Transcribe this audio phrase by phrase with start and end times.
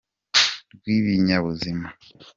[0.77, 1.87] rw’ibinyabuzima.